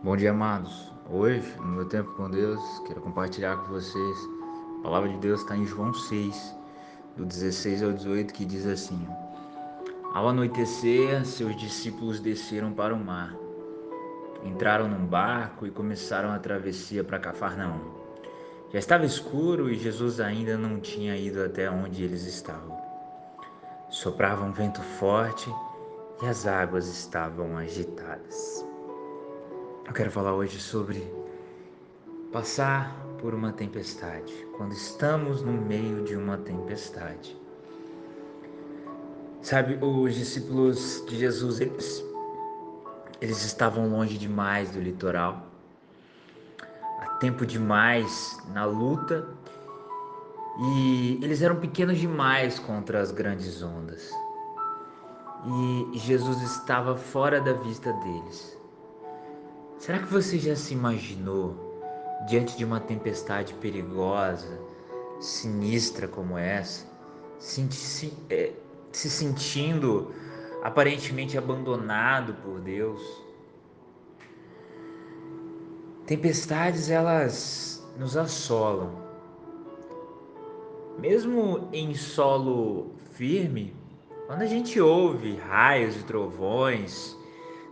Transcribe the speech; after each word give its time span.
Bom 0.00 0.16
dia, 0.16 0.30
amados. 0.30 0.92
Hoje, 1.10 1.52
no 1.58 1.66
meu 1.66 1.84
tempo 1.84 2.12
com 2.12 2.30
Deus, 2.30 2.60
quero 2.86 3.00
compartilhar 3.00 3.56
com 3.56 3.72
vocês. 3.72 4.18
A 4.78 4.82
palavra 4.84 5.08
de 5.08 5.18
Deus 5.18 5.40
está 5.40 5.56
em 5.56 5.66
João 5.66 5.92
6, 5.92 6.56
do 7.16 7.24
16 7.24 7.82
ao 7.82 7.92
18, 7.92 8.32
que 8.32 8.44
diz 8.44 8.64
assim: 8.64 9.08
Ao 10.14 10.28
anoitecer, 10.28 11.26
seus 11.26 11.56
discípulos 11.56 12.20
desceram 12.20 12.72
para 12.72 12.94
o 12.94 13.04
mar. 13.04 13.34
Entraram 14.44 14.86
num 14.86 15.04
barco 15.04 15.66
e 15.66 15.70
começaram 15.72 16.30
a 16.30 16.38
travessia 16.38 17.02
para 17.02 17.18
Cafarnaum. 17.18 17.80
Já 18.72 18.78
estava 18.78 19.04
escuro 19.04 19.68
e 19.68 19.74
Jesus 19.74 20.20
ainda 20.20 20.56
não 20.56 20.78
tinha 20.78 21.16
ido 21.16 21.42
até 21.42 21.68
onde 21.68 22.04
eles 22.04 22.24
estavam. 22.24 22.80
Soprava 23.90 24.44
um 24.44 24.52
vento 24.52 24.80
forte 24.80 25.52
e 26.22 26.26
as 26.26 26.46
águas 26.46 26.86
estavam 26.86 27.56
agitadas. 27.56 28.67
Eu 29.88 29.94
quero 29.94 30.10
falar 30.10 30.34
hoje 30.34 30.60
sobre 30.60 31.02
passar 32.30 32.94
por 33.22 33.32
uma 33.32 33.52
tempestade, 33.52 34.46
quando 34.54 34.72
estamos 34.72 35.40
no 35.40 35.50
meio 35.50 36.04
de 36.04 36.14
uma 36.14 36.36
tempestade. 36.36 37.34
Sabe, 39.40 39.78
os 39.82 40.14
discípulos 40.14 41.02
de 41.08 41.16
Jesus, 41.16 41.58
eles, 41.58 42.04
eles 43.18 43.42
estavam 43.42 43.88
longe 43.88 44.18
demais 44.18 44.70
do 44.70 44.78
litoral, 44.78 45.46
há 47.00 47.06
tempo 47.18 47.46
demais 47.46 48.38
na 48.52 48.66
luta, 48.66 49.26
e 50.60 51.18
eles 51.22 51.40
eram 51.40 51.56
pequenos 51.56 51.96
demais 51.96 52.58
contra 52.58 53.00
as 53.00 53.10
grandes 53.10 53.62
ondas. 53.62 54.12
E 55.46 55.98
Jesus 55.98 56.42
estava 56.42 56.94
fora 56.94 57.40
da 57.40 57.54
vista 57.54 57.90
deles. 57.94 58.57
Será 59.78 60.00
que 60.00 60.12
você 60.12 60.38
já 60.38 60.56
se 60.56 60.74
imaginou 60.74 61.56
diante 62.26 62.56
de 62.56 62.64
uma 62.64 62.80
tempestade 62.80 63.54
perigosa, 63.54 64.58
sinistra 65.20 66.08
como 66.08 66.36
essa, 66.36 66.84
se, 67.38 68.12
é, 68.28 68.52
se 68.90 69.08
sentindo 69.08 70.12
aparentemente 70.64 71.38
abandonado 71.38 72.34
por 72.42 72.60
Deus? 72.60 73.00
Tempestades 76.06 76.90
elas 76.90 77.88
nos 77.96 78.16
assolam. 78.16 78.90
Mesmo 80.98 81.68
em 81.72 81.94
solo 81.94 82.96
firme, 83.12 83.76
quando 84.26 84.42
a 84.42 84.46
gente 84.46 84.80
ouve 84.80 85.36
raios 85.36 85.94
e 85.94 86.02
trovões, 86.02 87.16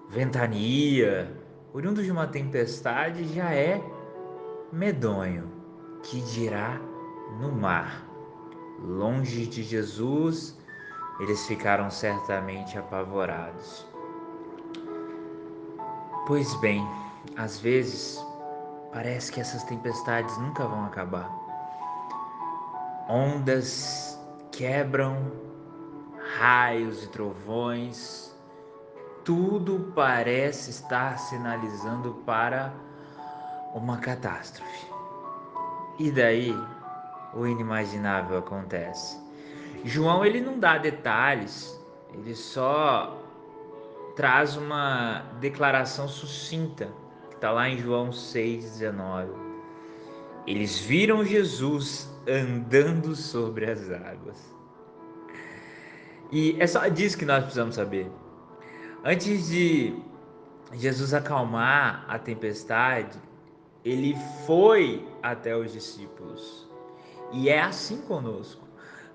ventania, 0.09 1.45
oriundo 1.73 2.03
de 2.03 2.11
uma 2.11 2.27
tempestade, 2.27 3.25
já 3.35 3.53
é 3.53 3.83
medonho, 4.73 5.51
que 6.03 6.21
dirá 6.23 6.81
no 7.41 7.53
mar. 7.53 8.07
Longe 8.81 9.47
de 9.47 9.63
Jesus, 9.63 10.59
eles 11.21 11.47
ficaram 11.47 11.91
certamente 11.91 12.79
apavorados. 12.79 13.87
Pois 16.27 16.55
bem, 16.57 16.87
às 17.37 17.59
vezes 17.59 18.21
parece 18.93 19.33
que 19.33 19.41
essas 19.41 19.63
tempestades 19.65 20.37
nunca 20.39 20.67
vão 20.67 20.85
acabar. 20.85 21.31
Ondas 23.09 24.19
quebram, 24.51 25.31
raios 26.39 27.05
e 27.05 27.09
trovões 27.09 28.26
tudo 29.27 29.93
parece 29.93 30.71
estar 30.71 31.19
sinalizando 31.19 32.15
para 32.25 32.73
uma 33.75 33.99
catástrofe. 33.99 34.87
E 35.99 36.13
daí 36.13 36.57
o 37.35 37.45
inimaginável 37.45 38.39
acontece. 38.39 39.19
João 39.85 40.25
ele 40.25 40.41
não 40.41 40.61
dá 40.61 40.79
detalhes, 40.79 41.77
ele 42.15 42.37
só 42.37 43.21
traz 44.15 44.57
uma 44.57 45.25
declaração 45.41 46.07
sucinta, 46.07 46.89
que 47.29 47.35
está 47.35 47.51
lá 47.51 47.69
em 47.69 47.79
João 47.79 48.11
6,19. 48.11 49.29
Eles 50.47 50.79
viram 50.79 51.25
Jesus 51.25 52.09
andando 52.29 53.17
sobre 53.17 53.69
as 53.69 53.91
águas. 53.91 54.55
E 56.31 56.57
é 56.61 56.67
só 56.69 56.87
disso 56.87 57.19
que 57.19 57.25
nós 57.25 57.43
precisamos 57.43 57.75
saber. 57.75 58.09
Antes 59.09 59.47
de 59.47 59.95
Jesus 60.73 61.15
acalmar 61.15 62.05
a 62.09 62.19
tempestade, 62.19 63.17
ele 63.85 64.17
foi 64.45 65.07
até 65.23 65.57
os 65.57 65.73
discípulos. 65.73 66.69
E 67.31 67.49
é 67.49 67.63
assim 67.63 68.01
conosco. 68.01 68.67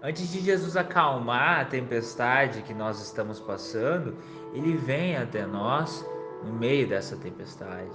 Antes 0.01 0.31
de 0.31 0.39
Jesus 0.39 0.77
acalmar 0.77 1.59
a 1.59 1.65
tempestade 1.65 2.61
que 2.61 2.73
nós 2.73 3.01
estamos 3.01 3.41
passando, 3.41 4.15
ele 4.53 4.77
vem 4.77 5.17
até 5.17 5.45
nós 5.45 6.07
no 6.41 6.53
meio 6.53 6.87
dessa 6.87 7.17
tempestade. 7.17 7.91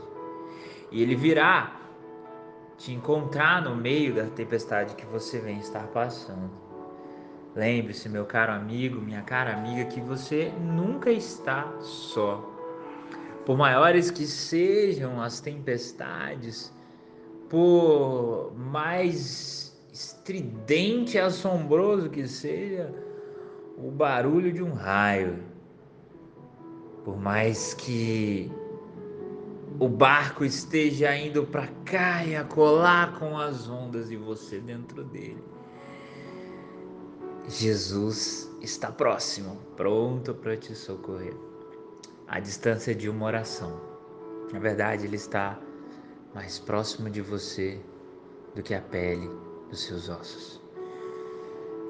E 0.93 1.01
ele 1.01 1.17
virá 1.17 1.81
te 2.77 2.93
encontrar 2.93 3.63
no 3.63 3.75
meio 3.75 4.15
da 4.15 4.27
tempestade 4.27 4.97
que 4.97 5.07
você 5.07 5.39
vem 5.39 5.61
estar 5.61 5.87
passando. 5.87 6.51
Lembre-se, 7.57 8.07
meu 8.11 8.27
caro 8.27 8.53
amigo, 8.53 9.01
minha 9.01 9.23
cara 9.23 9.55
amiga, 9.55 9.87
que 9.87 9.99
você 9.99 10.53
nunca 10.61 11.11
está 11.11 11.67
só. 11.81 12.45
Por 13.47 13.57
maiores 13.57 14.11
que 14.11 14.27
sejam 14.27 15.23
as 15.23 15.41
tempestades, 15.41 16.71
por 17.49 18.53
mais 18.55 19.75
estridente 19.91 21.17
e 21.17 21.21
assombroso 21.21 22.11
que 22.11 22.29
seja 22.29 22.93
o 23.79 23.91
barulho 23.91 24.53
de 24.53 24.63
um 24.63 24.75
raio, 24.75 25.43
por 27.07 27.17
mais 27.19 27.73
que 27.73 28.53
o 29.81 29.89
barco 29.89 30.45
esteja 30.45 31.17
indo 31.17 31.47
para 31.47 31.69
cá 31.87 32.23
e 32.23 32.37
acolá 32.37 33.15
com 33.19 33.39
as 33.39 33.67
ondas 33.67 34.11
e 34.11 34.17
você 34.17 34.61
dentro 34.61 35.03
dele 35.03 35.56
Jesus 37.49 38.51
está 38.61 38.91
próximo, 38.91 39.57
pronto 39.77 40.35
para 40.35 40.57
te 40.57 40.75
socorrer. 40.75 41.35
A 42.27 42.41
distância 42.41 42.95
de 42.95 43.09
uma 43.09 43.27
oração. 43.27 43.81
Na 44.53 44.59
verdade, 44.59 45.07
Ele 45.07 45.17
está 45.17 45.59
mais 46.35 46.59
próximo 46.59 47.09
de 47.09 47.21
você 47.21 47.81
do 48.55 48.63
que 48.63 48.75
a 48.75 48.81
pele 48.81 49.31
dos 49.71 49.85
seus 49.85 50.09
ossos. 50.09 50.61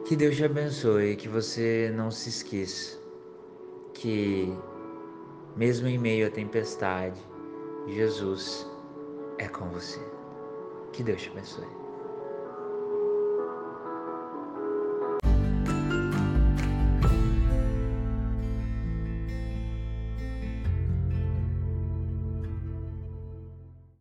Que 0.06 0.14
Deus 0.14 0.36
te 0.36 0.44
abençoe, 0.44 1.16
que 1.16 1.28
você 1.28 1.92
não 1.94 2.10
se 2.10 2.28
esqueça 2.28 3.06
que, 3.96 4.52
mesmo 5.56 5.88
em 5.88 5.98
meio 5.98 6.26
à 6.26 6.30
tempestade, 6.30 7.20
Jesus 7.88 8.66
é 9.38 9.48
com 9.48 9.68
você. 9.70 10.00
Que 10.92 11.02
Deus 11.02 11.22
te 11.22 11.30
abençoe. 11.30 11.85